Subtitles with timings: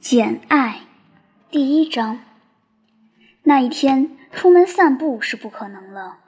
[0.00, 0.82] 简爱，
[1.50, 2.20] 第一章。
[3.42, 6.18] 那一天出门散步是不可能了。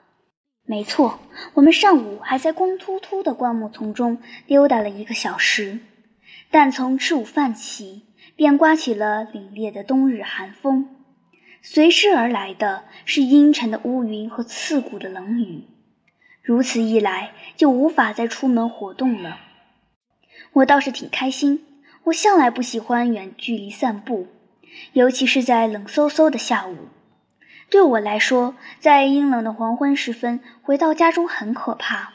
[0.65, 1.19] 没错，
[1.53, 5.79] 我们上午还在光秃秃的灌木丛中溜达了一个小时，
[6.51, 10.97] 但从吃午饭起，便刮起了凛冽的冬日寒风，
[11.61, 15.63] 随之而来的是阴沉的乌云和刺骨的冷雨。
[16.41, 19.39] 如此一来，就无法再出门活动了。
[20.53, 21.65] 我倒是挺开心。
[22.05, 24.27] 我向来不喜欢远距离散步，
[24.93, 26.87] 尤其是在冷飕飕的下午。
[27.69, 32.13] 对我来说，在阴冷的黄昏时分回到家中很可怕，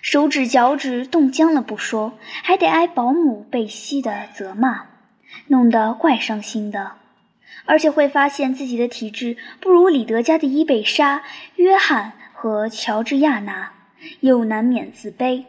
[0.00, 4.86] 手指脚趾冻僵了不说，还得挨保姆贝西的责骂，
[5.48, 6.92] 弄得怪伤心的。
[7.64, 11.22] 而且会发现自己的体质不如李德家的伊贝莎、
[11.56, 13.72] 约翰和乔治亚娜，
[14.20, 15.44] 又难免自卑。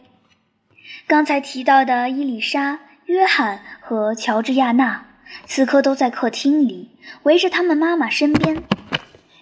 [1.05, 2.79] 刚才提到的伊丽莎。
[3.05, 5.05] 约翰和乔治亚娜
[5.45, 8.63] 此刻都在客厅里，围着他们妈妈身边。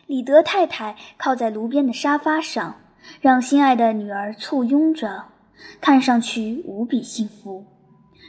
[0.07, 2.77] 李德太太靠在炉边的沙发上，
[3.21, 5.25] 让心爱的女儿簇拥着，
[5.81, 7.65] 看上去无比幸福。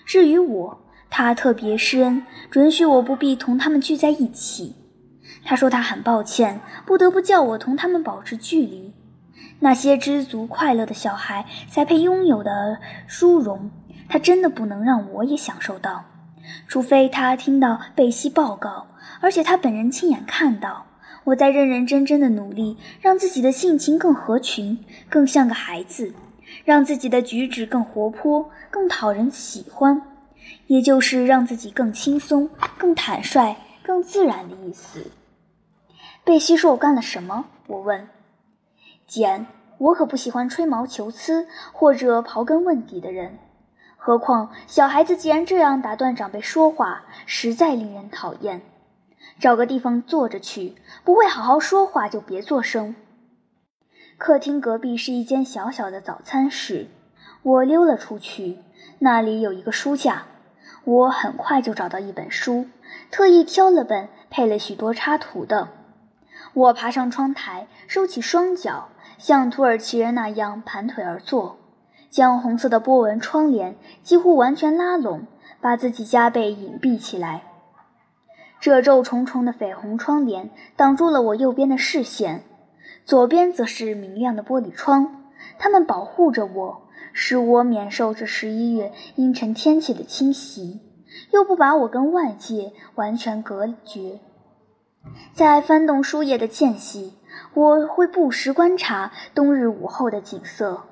[0.04, 4.76] 至于我，他特别施恩，准许我不必同他们聚在一起。
[5.44, 8.92] 他说他很抱歉，不得不叫我同他们保持距离。
[9.60, 13.70] 那些知足快乐的小孩才配拥有的殊荣。
[14.10, 16.04] 他真的不能让我也享受到，
[16.66, 18.88] 除非他听到贝西报告，
[19.20, 20.84] 而且他本人亲眼看到
[21.22, 26.12] 我在认认真真的努力，让自己的性情更合群，更像个孩子，
[26.64, 30.02] 让自己的举止更活泼，更讨人喜欢，
[30.66, 35.12] 也就是让自己更轻松、更坦率、更自然的意思。
[36.24, 37.44] 贝西说我干了什么？
[37.68, 38.08] 我问。
[39.06, 39.46] 简，
[39.78, 43.38] 我可不喜欢吹毛求疵或者刨根问底的人。
[44.02, 48.62] 何况小孩子既然这样打断长辈说话，实在令人讨厌。
[49.38, 52.96] 找个地方坐着去，不会好好说话就别作声。
[54.16, 56.86] 客厅隔壁是一间小小的早餐室，
[57.42, 58.60] 我溜了出去，
[59.00, 60.24] 那里有一个书架，
[60.84, 62.68] 我很快就找到一本书，
[63.10, 65.68] 特意挑了本配了许多插图的。
[66.54, 68.88] 我爬上窗台，收起双脚，
[69.18, 71.59] 像土耳其人那样盘腿而坐。
[72.10, 75.26] 将红色的波纹窗帘几乎完全拉拢，
[75.60, 77.44] 把自己加倍隐蔽起来。
[78.60, 82.44] 褶皱重重的绯红窗帘挡住了我右边的视线，
[83.06, 86.82] 左边则是明亮的玻璃窗，它们保护着我，
[87.12, 90.80] 使我免受这十一月阴沉天气的侵袭，
[91.32, 94.20] 又不把我跟外界完全隔绝。
[95.32, 97.14] 在翻动书页的间隙，
[97.54, 100.82] 我会不时观察冬日午后的景色。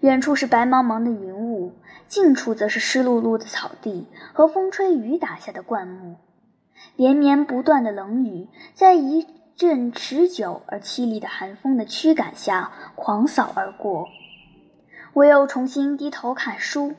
[0.00, 1.72] 远处是白茫茫的云雾，
[2.06, 6.16] 近处则是湿漉漉的草地和风吹雨打下的灌木。
[6.94, 9.26] 连绵不断的冷雨，在一
[9.56, 14.06] 阵持久而凄厉的寒风的驱赶下狂扫而过。
[15.14, 16.94] 我又重新低头看书，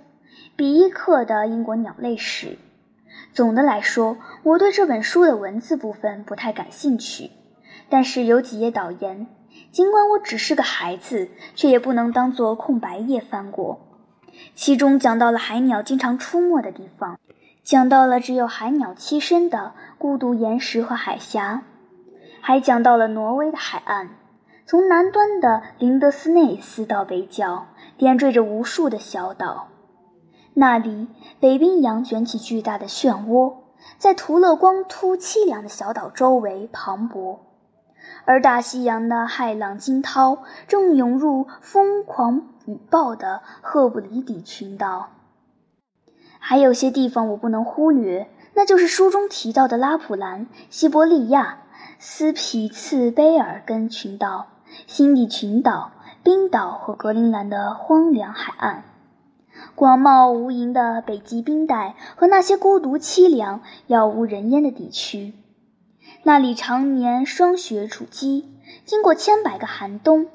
[0.58, 2.48] 比伊克的《英国鸟类史》。
[3.32, 7.32] 总的来说，我对这本书的文字部分不太感兴趣，
[7.88, 9.28] 但是有几页导言。
[9.72, 13.80] 尽管我只是个孩子，却也不能当做空白页翻过。
[14.56, 17.20] 其中讲到了海鸟经常出没的地方，
[17.64, 21.64] 讲到了只有海鸟栖身的孤独岩石和海峡，
[22.42, 24.10] 还讲到了挪威的海岸，
[24.66, 27.68] 从南端的林德斯内斯到北角，
[27.98, 29.68] 点缀着无数的小岛。
[30.54, 31.08] 那里，
[31.40, 33.54] 北冰洋卷起巨大的漩涡，
[33.98, 37.40] 在图勒光秃凄凉的小岛周围磅礴。
[38.26, 45.10] 而大西洋的骇浪惊涛正涌入疯狂雨暴的赫布里底群岛。
[46.40, 51.60] 还有些地方我不能忽略，那就是书中提到的拉普兰、西伯利亚、
[52.00, 54.48] 斯皮茨卑尔根群岛、
[54.88, 55.92] 辛地群岛、
[56.24, 58.84] 冰岛和格陵兰的荒凉海岸，
[59.76, 65.34] 广袤无垠的北极冰带和那些孤独凄凉、杳无人烟的地区。
[66.24, 68.50] 那里常年霜雪储积，
[68.86, 70.28] 经过千百个寒冬，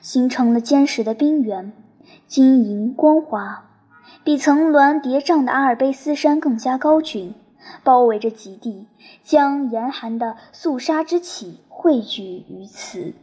[0.00, 1.72] 形成了坚实的冰原，
[2.26, 3.64] 晶莹光滑，
[4.22, 7.34] 比层峦叠嶂的阿尔卑斯山更加高峻，
[7.82, 8.86] 包围着极地，
[9.24, 13.14] 将严寒的肃杀之气汇聚于此。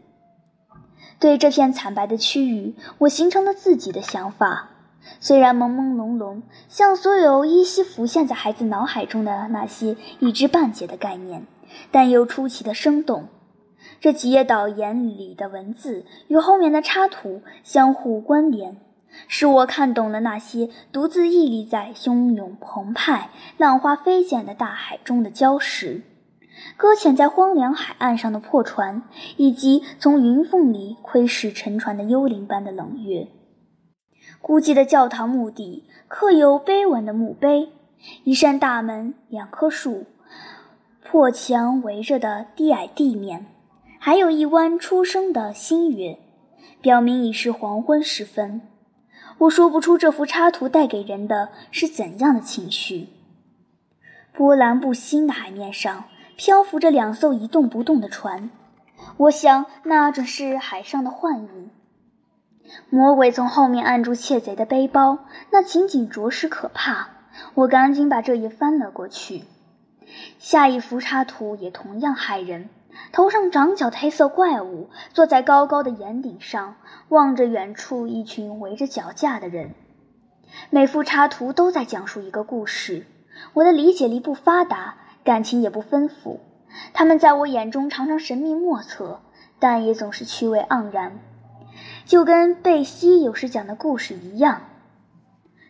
[1.19, 4.69] 对这片惨白的区域，我形成了自己的想法，
[5.19, 11.45] 虽然朦朦胧胧，像所有依稀浮现在孩子脑海中的那些一知半解的概念。
[11.91, 13.27] 但又出奇的生动，
[13.99, 18.77] 这几页导言里的文字与后面的插图相互关联，
[19.27, 26.01] 使我看懂了那些独自屹立在汹涌澎湃、浪花飞溅的大海中的礁石，
[26.77, 29.03] 搁浅在荒凉海岸上的破船，
[29.35, 33.27] 以及从云缝里窥视沉船的幽灵般的冷月。
[34.47, 37.73] 孤寂的教堂墓地刻有碑文的墓碑，
[38.23, 40.05] 一扇大门，两棵树，
[41.03, 43.47] 破墙围着的低矮地面，
[43.99, 46.19] 还有一弯初升的新月，
[46.79, 48.61] 表明已是黄昏时分。
[49.39, 53.09] 我说不出这幅插图带给人的是怎样的情绪。
[54.33, 56.05] 波澜不兴的海面上
[56.37, 58.49] 漂浮着两艘一动不动的船，
[59.17, 61.69] 我想那准是海上的幻影。
[62.89, 65.19] 魔鬼从后面按住窃贼的背包，
[65.51, 67.09] 那情景着实可怕。
[67.53, 69.43] 我赶紧把这页翻了过去。
[70.39, 72.69] 下一幅插图也同样骇人。
[73.11, 76.77] 头上长角的黑色怪物坐在高高的岩顶上，
[77.09, 79.75] 望着远处一群围着脚架的人。
[80.71, 83.05] 每幅插图都在讲述一个故事。
[83.53, 86.39] 我的理解力不发达，感情也不丰富。
[86.93, 89.21] 他们在我眼中常常神秘莫测，
[89.59, 91.19] 但也总是趣味盎然，
[92.07, 94.61] 就跟贝西有时讲的故事一样。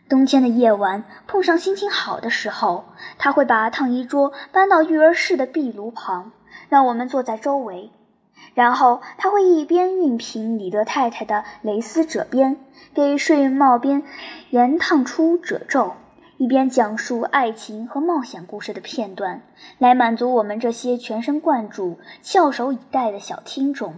[0.08, 2.86] 冬天的夜晚，碰上心情好的时候，
[3.18, 6.32] 他会把烫衣桌搬到育儿室的壁炉旁。
[6.70, 7.92] 让我们坐在周围，
[8.54, 12.58] 然后他会一边熨平李德太太的蕾丝褶边，
[12.94, 14.04] 给睡帽边
[14.52, 15.94] 沿烫出褶皱，
[16.38, 19.42] 一边讲述爱情和冒险故事的片段，
[19.80, 23.96] 来满足我们这些全神贯注、翘首以待的小听众。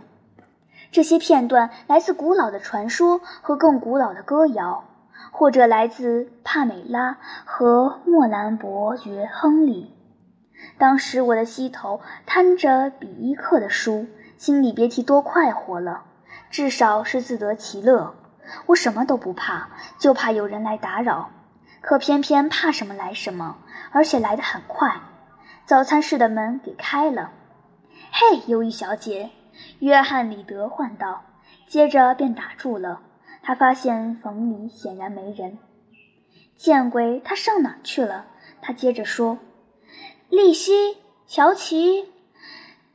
[0.92, 4.86] 这些片段来自古老的传说和更古老的歌谣，
[5.32, 9.96] 或者来自帕美拉和莫兰伯爵亨利。
[10.78, 14.08] 当时我的膝头摊着比伊克的书，
[14.38, 16.06] 心里别提多快活了，
[16.50, 18.16] 至少是自得其乐。
[18.66, 19.70] 我什么都不怕，
[20.00, 21.30] 就怕有人来打扰。
[21.82, 23.58] 可偏偏怕什么来什么，
[23.92, 24.96] 而且来得很快。
[25.66, 27.32] 早餐室的门给开了。
[28.12, 29.30] “嘿，忧郁小姐！”
[29.80, 31.24] 约翰·里德唤道，
[31.68, 33.02] 接着便打住了。
[33.42, 35.58] 他发现房里显然没人。
[36.56, 38.26] 见鬼，他上哪儿去了？
[38.62, 39.38] 他接着说。
[40.30, 42.06] 丽西、乔奇、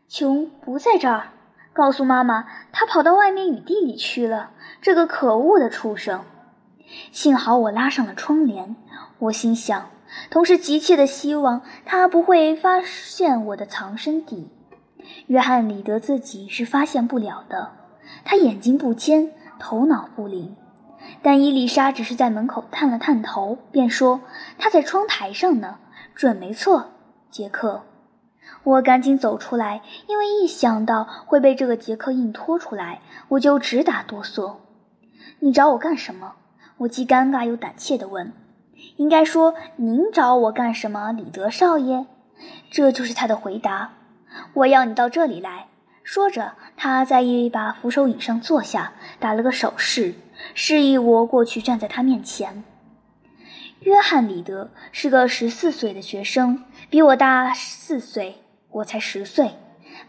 [0.08, 1.28] 琼不在这儿。
[1.72, 4.52] 告诉妈妈，他跑到外面雨地里去了。
[4.80, 6.24] 这个可恶的畜生！
[7.10, 8.76] 幸好我拉上了窗帘。
[9.18, 9.90] 我心想，
[10.30, 14.52] 同时急切地希望他不会发现我的藏身地。
[15.26, 17.72] 约翰·里德自己是发现不了的。
[18.24, 20.54] 他眼睛不尖，头脑不灵。
[21.22, 24.20] 但伊丽莎只是在门口探了探头，便说
[24.58, 25.78] ：“他在窗台上呢，
[26.14, 26.92] 准没错。”
[27.30, 27.82] 杰克，
[28.62, 34.56] 我赶紧走出来，因为一想到会被这个杰克硬拖出来，我就直打哆嗦。
[35.40, 36.34] 你找我干什么？
[36.78, 38.32] 我既尴尬又胆怯地问。
[38.96, 42.06] 应该说，您找我干什么，李德少爷？
[42.70, 43.92] 这就是他的回答。
[44.52, 45.66] 我要你到这里来。
[46.02, 50.14] 说着，他在一把扶手椅上坐下，打了个手势，
[50.54, 52.62] 示意我过去站在他面前。
[53.80, 58.36] 约翰·里德是个十四岁的学生，比我大四岁，
[58.70, 59.52] 我才十岁。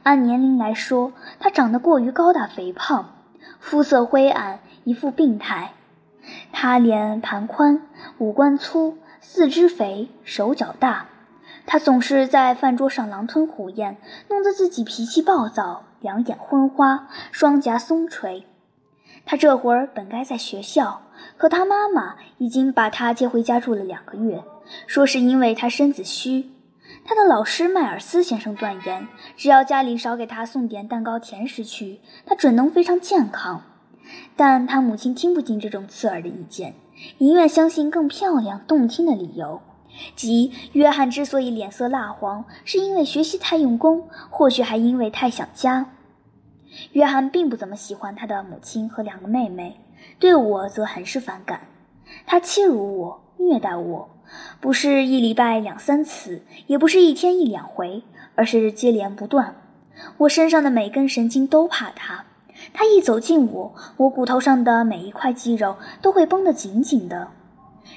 [0.04, 3.16] 按年龄来说，他长得过于高大肥胖，
[3.60, 5.72] 肤色灰暗，一副病态。
[6.52, 7.82] 他脸盘宽，
[8.18, 11.06] 五官粗，四肢肥，手脚大。
[11.66, 13.98] 他总是在饭桌上狼吞虎咽，
[14.30, 18.46] 弄得自己脾气暴躁，两眼昏花，双颊松垂。
[19.26, 21.02] 他这会儿本该在学校。
[21.38, 24.44] 可他妈妈已经把他接回家住了两个月，
[24.86, 26.52] 说是因为他身子虚。
[27.06, 29.08] 他的老师迈尔斯先生断言，
[29.38, 33.64] 只要家里少给他送点蛋糕甜食去，他准能非常健康。
[34.36, 36.76] 但他母亲听不进这种刺耳的意见，
[37.18, 39.62] 宁愿相信更漂亮动听的理由，
[40.16, 45.88] 即约翰之所以脸色蜡黄，是因为学习太用功，或许还因为太想家。
[46.92, 49.80] 约翰并不怎么喜欢他的母亲和两个妹妹。
[50.20, 51.62] 对我则很是反感，
[52.26, 54.10] 他欺辱我，虐待我，
[54.62, 58.04] 不是一礼拜两三次，也不是一天一两回，
[58.36, 59.56] 而是接连不断。
[60.18, 62.26] 我身上的每根神经都怕他，
[62.74, 67.30] 他一走近我，我骨头上的每一块肌肉都会绷得紧紧的。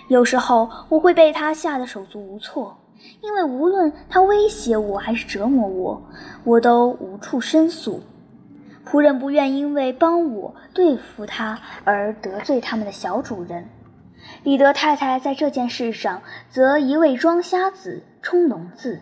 [0.08, 2.76] 有时候我会被他吓得手足无措，
[3.20, 6.02] 因为无论他威胁我还是折磨我，
[6.44, 8.02] 我都无处申诉。
[8.86, 13.68] 仆人不愿因为帮我对付他而得罪他们的小主人。
[14.44, 19.00] 李德太太在这件事上则一味装瞎子、充聋子，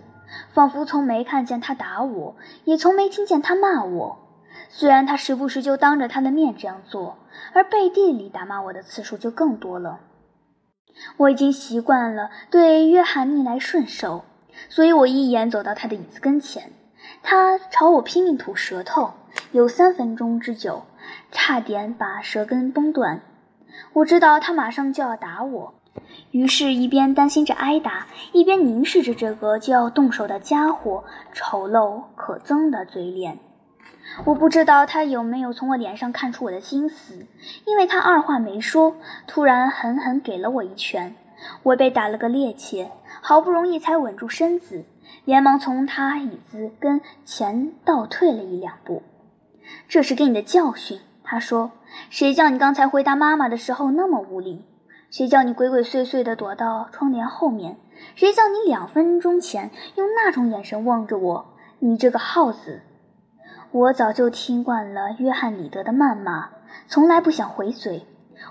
[0.52, 2.34] 仿佛从没看见他打我，
[2.64, 4.18] 也从没听见他骂我。
[4.68, 7.16] 虽然他时不时就当着他的面这样做，
[7.52, 10.00] 而背地里打骂我的次数就更多了。
[11.18, 14.24] 我已经习惯了对约翰逆来顺受，
[14.68, 16.72] 所以我一眼走到他的椅子跟前，
[17.22, 19.12] 他朝我拼命吐舌头，
[19.52, 20.84] 有三分钟之久，
[21.30, 23.20] 差点把舌根崩断。
[23.92, 25.74] 我知道他马上就要打我，
[26.30, 33.38] 于是，一边担心着挨打，一边凝视着这个就要动手的家伙丑陋可憎的嘴脸。
[34.24, 37.26] 我不知道他有没有从我脸上看出我的心思，
[37.64, 38.96] 因为他二话没说，
[39.26, 41.14] 突然狠狠给了我一拳，
[41.62, 42.88] 我被打了个趔趄，
[43.20, 44.84] 好不容易才稳住身子，
[45.24, 49.02] 连忙从他椅子跟前倒退了一两步。
[49.88, 51.72] 这是给你的教训，他说。
[52.10, 54.64] 谁叫你刚才回答妈妈的时候那么无礼？
[55.10, 57.78] 谁叫你鬼鬼祟祟地躲到窗帘后面？
[58.14, 61.54] 谁叫你两分钟前用那种眼神望着我？
[61.78, 62.82] 你这个耗子！
[63.76, 66.48] 我早就听惯了约翰·里德的谩骂，
[66.86, 68.06] 从来不想回嘴。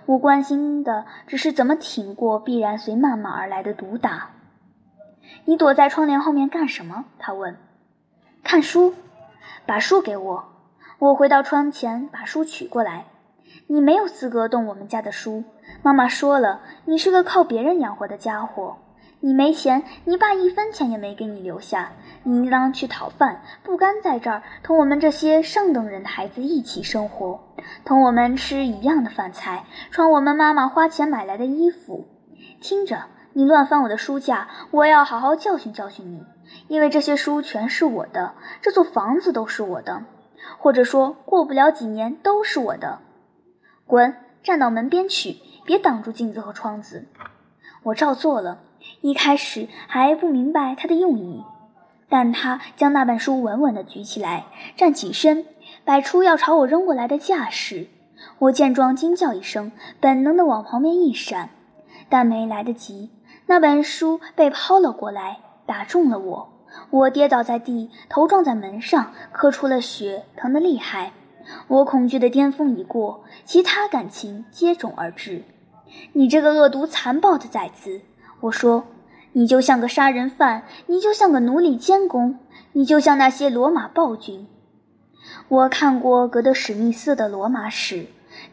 [0.05, 4.29] 我关心的只是怎么挺过必然随谩骂而来的毒打。
[5.45, 7.05] 你躲在窗帘后面干什么？
[7.17, 7.57] 他问。
[8.43, 8.93] 看书。
[9.65, 10.45] 把书给我。
[10.99, 13.05] 我回到窗前，把书取过来。
[13.65, 15.43] 你没有资格动我们家的书。
[15.81, 18.77] 妈妈说了，你是个靠别人养活的家伙。
[19.25, 21.93] 你没钱，你爸一分钱也没给你留下。
[22.21, 27.39] 你应当去讨饭，不甘在这儿同我们这些上等人的孩子一起生活，
[27.85, 32.05] 同我们吃一样的饭菜，穿我们妈妈花钱买来的衣服。
[32.61, 36.23] 听着，你乱翻我的书架，我要好好教训教训你，
[36.67, 40.03] 因为这些书全是我的，这座房子都是我的，
[40.59, 42.99] 或者说，过不了几年都是我的。
[43.87, 47.07] 滚，站到门边去，别挡住镜子和窗子。
[47.81, 48.61] 我照做了，
[49.05, 51.43] 一开始还不明白他的用意，
[52.09, 55.45] 但他将那本书稳稳地举起来，站起身，
[55.83, 57.85] 摆出要朝我扔过来的架势。
[58.39, 61.51] 我见状惊叫一声，本能地往旁边一闪，
[62.09, 63.11] 但没来得及，
[63.45, 66.49] 那本书被抛了过来，打中了我。
[66.89, 71.11] 我跌倒在地，头撞在门上，磕出了血，疼得厉害。
[71.67, 75.43] 我恐惧的巅峰已过，其他感情接踵而至。
[76.13, 78.01] 你这个恶毒残暴的崽子！
[78.41, 78.83] 我说，
[79.37, 82.39] 你就像个杀人犯，你就像个奴隶监工，
[82.71, 84.47] 你就像那些罗马暴君。
[85.49, 87.95] 我看过格德史密斯的《罗马史》，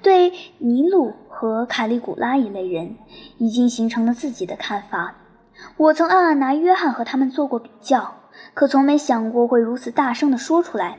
[0.02, 2.96] 对尼禄和卡利古拉一类人
[3.38, 5.14] 已经形成了自己的看法。
[5.76, 8.14] 我曾暗暗拿约翰和他们做过比较，
[8.52, 10.98] 可从没想过会如此大声地说出来。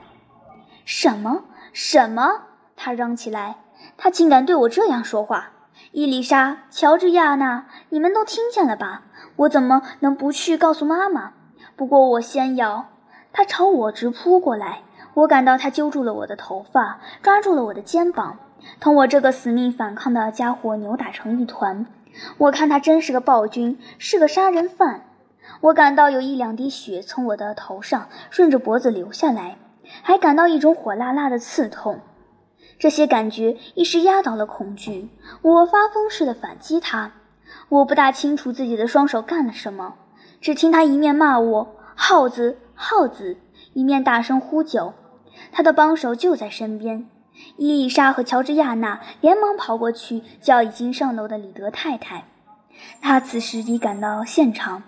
[0.86, 1.44] 什么？
[1.74, 2.44] 什么？
[2.78, 3.58] 他嚷起来，
[3.98, 5.52] 他竟敢对我这样说话！
[5.94, 9.04] 伊丽莎、乔治亚娜，你们都听见了吧？
[9.36, 11.34] 我怎么能不去告诉妈妈？
[11.76, 12.88] 不过我先要……
[13.32, 14.82] 他朝我直扑过来，
[15.14, 18.40] 我感到他揪住了我的头发，抓住了我的肩膀，
[18.80, 21.86] 同我这个死命反抗的家伙扭打成一团。
[22.40, 25.06] 我看他真是个暴君，是个杀人犯。
[25.62, 29.58] 我感到有一两滴血从我的头上顺着脖子流下来。
[30.02, 32.00] 还感到一种火辣辣的刺痛，
[32.84, 35.08] 这些感觉一时压倒了恐惧。
[35.42, 37.14] 我发疯似的反击他，
[37.70, 39.94] 我不大清楚自己的双手干了什么，
[40.42, 43.38] 只听他一面骂我“耗子，耗子”，
[43.72, 44.94] 一面大声呼救。
[45.54, 47.10] 他的帮手就在身边，
[47.56, 52.26] 伊丽莎和乔治亚娜连忙跑过去叫已经上楼的里德太太。
[53.00, 54.84] 他此时已赶到现场，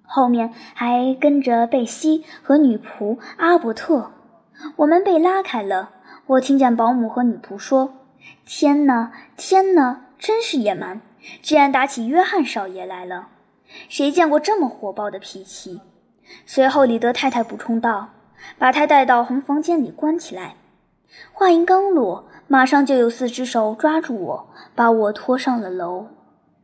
[0.00, 4.12] 后面还跟着贝西和女仆阿伯特。
[4.76, 5.90] 我们被拉开了，
[6.26, 7.92] 我听见保姆和女仆说
[8.46, 11.02] ：“天哪，天哪，真是野蛮！
[11.42, 13.28] 居然打起约翰少爷来了！
[13.90, 15.82] 谁见过这么火爆的脾气？”
[16.46, 18.08] 随后，李德太太补充道
[18.58, 20.54] ：“把他带到红房间里关起来。”
[21.34, 26.08] 话音刚落，马上就有四只手抓住我，把我拖上了楼。